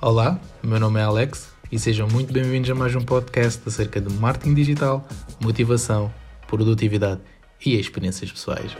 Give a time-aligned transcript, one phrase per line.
[0.00, 4.14] Olá, meu nome é Alex e sejam muito bem-vindos a mais um podcast acerca de
[4.14, 5.04] marketing digital,
[5.40, 6.14] motivação,
[6.46, 7.20] produtividade
[7.66, 8.76] e experiências pessoais.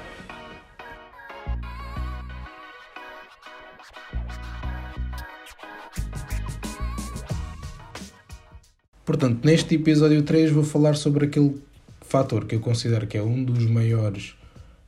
[9.04, 11.60] Portanto, neste episódio 3 vou falar sobre aquele
[12.00, 14.36] fator que eu considero que é um dos maiores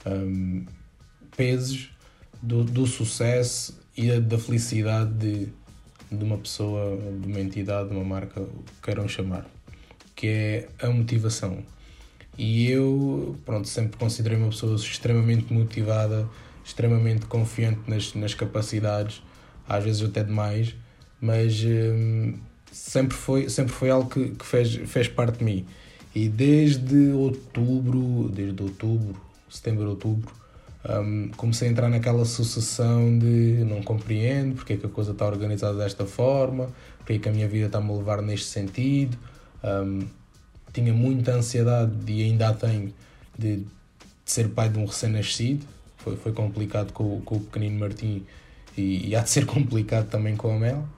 [0.07, 0.65] um,
[1.37, 1.91] pesos
[2.41, 5.49] do, do sucesso e da felicidade de,
[6.11, 8.45] de uma pessoa, de uma entidade, de uma marca,
[8.83, 9.47] queiram chamar,
[10.17, 11.63] que é a motivação.
[12.37, 16.29] E eu, pronto, sempre considerei uma pessoa extremamente motivada,
[16.65, 19.23] extremamente confiante nas, nas capacidades,
[19.69, 20.75] às vezes até demais,
[21.21, 22.35] mas hum,
[22.73, 25.67] sempre, foi, sempre foi algo que, que fez, fez parte de mim.
[26.15, 30.33] E desde outubro, desde outubro, setembro, outubro,
[30.89, 35.27] um, comecei a entrar naquela sucessão de não compreendo porque é que a coisa está
[35.27, 39.19] organizada desta forma, porque é que a minha vida está-me a levar neste sentido.
[39.63, 40.07] Um,
[40.73, 42.95] tinha muita ansiedade e ainda a tenho
[43.39, 43.67] de, de
[44.25, 45.67] ser pai de um recém-nascido.
[45.99, 48.25] Foi, foi complicado com, com o pequenino Martim
[48.77, 50.89] e, e há de ser complicado também com a Mel.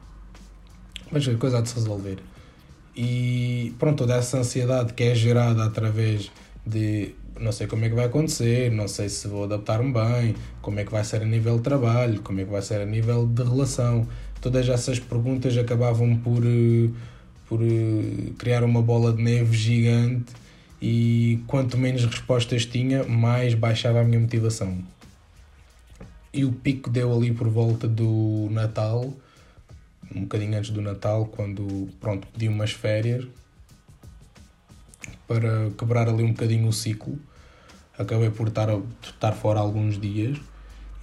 [1.11, 2.19] Mas a coisa há de se resolver.
[2.95, 6.31] E pronto, toda essa ansiedade que é gerada através
[6.65, 10.81] de não sei como é que vai acontecer, não sei se vou adaptar-me bem, como
[10.81, 13.27] é que vai ser a nível de trabalho, como é que vai ser a nível
[13.27, 14.07] de relação.
[14.41, 16.91] Todas essas perguntas acabavam por, eh,
[17.49, 20.33] por eh, criar uma bola de neve gigante
[20.81, 24.79] e quanto menos respostas tinha, mais baixava a minha motivação.
[26.33, 29.13] E o pico deu ali por volta do Natal,
[30.15, 33.27] um bocadinho antes do Natal, quando pronto, pedi umas férias
[35.27, 37.19] para quebrar ali um bocadinho o ciclo.
[37.99, 38.69] Acabei por estar,
[39.03, 40.39] estar fora alguns dias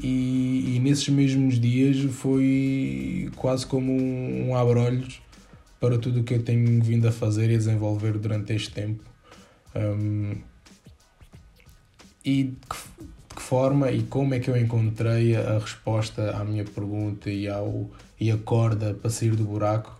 [0.02, 5.22] e, e nesses mesmos dias foi quase como um, um abrolhos
[5.80, 9.04] para tudo o que eu tenho vindo a fazer e a desenvolver durante este tempo.
[9.76, 10.36] Um,
[12.24, 12.76] e de que,
[13.30, 17.48] de que, forma e como é que eu encontrei a resposta à minha pergunta e,
[17.48, 17.90] ao,
[18.20, 19.98] e a corda para sair do buraco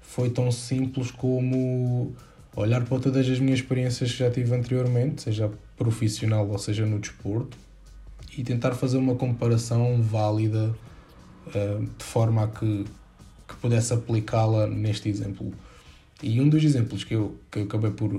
[0.00, 2.14] foi tão simples como
[2.54, 6.98] olhar para todas as minhas experiências que já tive anteriormente, seja profissional ou seja no
[6.98, 7.56] desporto,
[8.36, 10.74] e tentar fazer uma comparação válida
[11.46, 12.84] uh, de forma a que,
[13.48, 15.52] que pudesse aplicá-la neste exemplo.
[16.22, 18.10] E um dos exemplos que eu, que eu acabei por,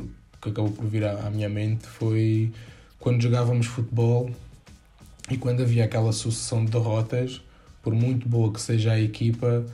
[0.41, 2.51] que acabou por vir à, à minha mente foi
[2.99, 4.29] quando jogávamos futebol
[5.29, 7.41] e quando havia aquela sucessão de derrotas,
[7.81, 9.65] por muito boa que seja a equipa,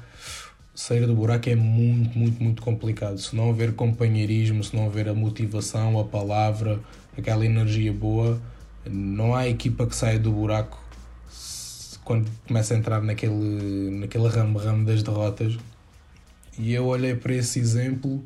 [0.79, 3.17] sair do buraco é muito, muito, muito complicado.
[3.17, 6.79] Se não houver companheirismo, se não houver a motivação, a palavra,
[7.17, 8.41] aquela energia boa,
[8.90, 10.81] não há equipa que saia do buraco
[12.06, 15.57] quando começa a entrar naquele, naquele ramo-ramo das derrotas.
[16.57, 18.23] E eu olhei para esse exemplo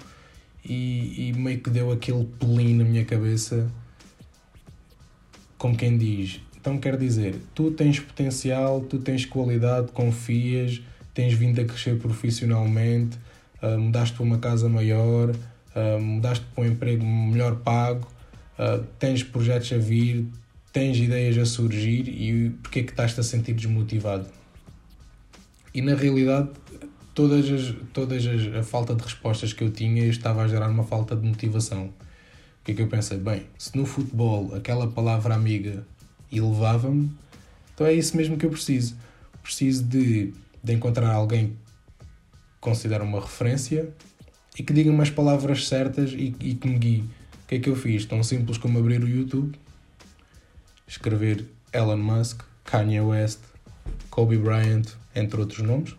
[0.64, 3.68] e, e meio que deu aquele pelim na minha cabeça,
[5.58, 6.40] como quem diz.
[6.56, 10.84] Então quer dizer, tu tens potencial, tu tens qualidade, confias,
[11.14, 13.18] tens vindo a crescer profissionalmente,
[13.62, 18.08] uh, mudaste para uma casa maior, uh, mudaste para um emprego melhor pago,
[18.58, 20.26] uh, tens projetos a vir,
[20.72, 24.28] tens ideias a surgir e porque é que estás-te a sentir desmotivado?
[25.74, 26.50] E na realidade,
[27.14, 30.84] todas, as, todas as, a falta de respostas que eu tinha estava a gerar uma
[30.84, 31.86] falta de motivação.
[31.86, 33.18] O que é que eu pensei?
[33.18, 35.86] Bem, se no futebol aquela palavra amiga
[36.32, 37.12] elevava-me,
[37.74, 38.96] então é isso mesmo que eu preciso.
[39.42, 41.56] Preciso de de encontrar alguém que
[42.62, 43.94] considero uma referência
[44.58, 47.10] e que diga umas palavras certas e, e que me guie.
[47.44, 48.06] O que é que eu fiz?
[48.06, 49.60] Tão simples como abrir o YouTube,
[50.88, 53.40] escrever Elon Musk, Kanye West,
[54.10, 55.96] Kobe Bryant, entre outros nomes,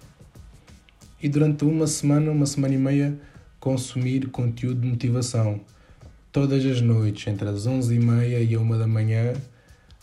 [1.20, 3.18] e durante uma semana, uma semana e meia,
[3.60, 5.60] consumir conteúdo de motivação.
[6.32, 9.34] Todas as noites, entre as 11h30 e a 1 da manhã,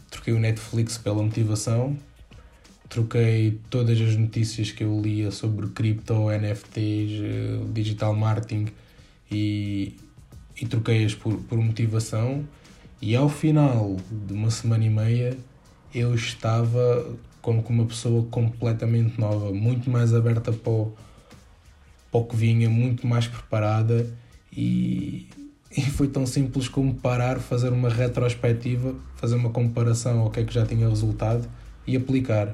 [0.10, 1.98] troquei o Netflix pela motivação
[2.91, 8.68] troquei todas as notícias que eu lia sobre cripto, NFTs, eh, digital marketing
[9.31, 9.95] e,
[10.62, 12.45] e troquei-as por, por motivação.
[13.01, 15.38] E ao final de uma semana e meia
[15.95, 20.94] eu estava como uma pessoa completamente nova, muito mais aberta para o,
[22.12, 24.06] para o que vinha, muito mais preparada
[24.51, 25.30] e,
[25.75, 30.44] e foi tão simples como parar, fazer uma retrospectiva, fazer uma comparação ao que é
[30.44, 31.48] que já tinha resultado
[31.88, 32.54] e aplicar.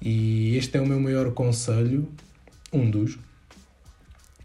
[0.00, 2.08] E este é o meu maior conselho,
[2.72, 3.18] um dos,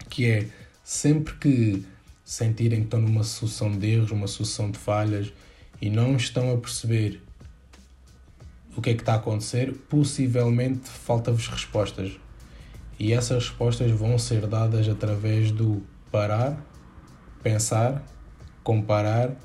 [0.10, 0.48] que é
[0.84, 1.86] sempre que
[2.24, 5.32] sentirem que estão numa sucessão de erros, uma sucessão de falhas
[5.82, 7.22] e não estão a perceber
[8.76, 12.12] o que é que está a acontecer, possivelmente falta-vos respostas.
[12.98, 16.58] E essas respostas vão ser dadas através do parar,
[17.44, 18.04] pensar,
[18.64, 19.36] comparar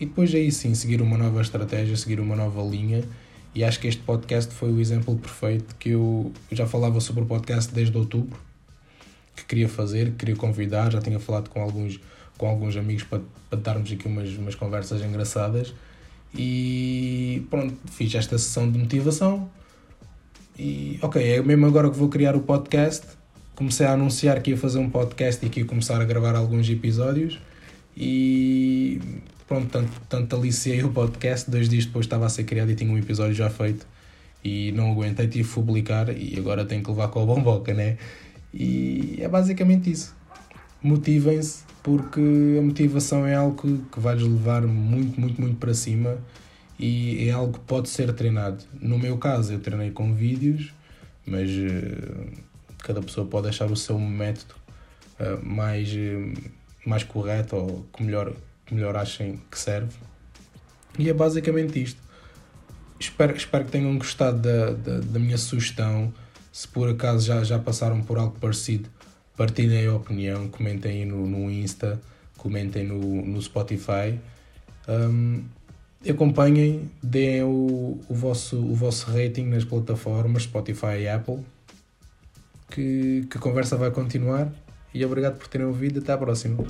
[0.00, 3.04] e depois aí sim seguir uma nova estratégia, seguir uma nova linha.
[3.54, 7.26] E acho que este podcast foi o exemplo perfeito que eu, já falava sobre o
[7.26, 8.38] podcast desde outubro,
[9.34, 11.98] que queria fazer, que queria convidar, já tinha falado com alguns,
[12.36, 15.74] com alguns amigos para, para darmos aqui umas, umas conversas engraçadas.
[16.34, 19.48] E pronto, fiz esta sessão de motivação.
[20.58, 23.06] E ok, é mesmo agora que vou criar o podcast.
[23.54, 26.68] Comecei a anunciar que ia fazer um podcast e que ia começar a gravar alguns
[26.68, 27.38] episódios.
[27.96, 28.57] E
[29.48, 31.50] pronto, tanto, tanto aliciei o podcast.
[31.50, 33.86] Dois dias depois estava a ser criado e tinha um episódio já feito.
[34.44, 36.10] E não aguentei, tive que publicar.
[36.16, 37.96] E agora tenho que levar com a bomboca, né?
[38.52, 40.14] E é basicamente isso.
[40.82, 42.20] Motivem-se porque
[42.58, 46.18] a motivação é algo que, que vai levar muito, muito, muito para cima
[46.78, 48.62] e é algo que pode ser treinado.
[48.80, 50.72] No meu caso, eu treinei com vídeos,
[51.26, 52.30] mas uh,
[52.78, 54.54] cada pessoa pode achar o seu método
[55.18, 56.50] uh, mais, uh,
[56.86, 58.32] mais correto ou que melhor,
[58.74, 59.96] melhor achem que serve.
[60.98, 62.00] E é basicamente isto.
[62.98, 66.12] Espero, espero que tenham gostado da, da, da minha sugestão.
[66.52, 68.88] Se por acaso já, já passaram por algo parecido,
[69.36, 72.00] partilhem a opinião, comentem no, no Insta,
[72.36, 74.18] comentem no, no Spotify.
[74.88, 75.44] Um,
[76.08, 81.38] acompanhem, deem o, o, vosso, o vosso rating nas plataformas Spotify e Apple.
[82.70, 84.50] Que, que a conversa vai continuar.
[84.92, 86.00] E obrigado por terem ouvido.
[86.00, 86.64] Até à próxima.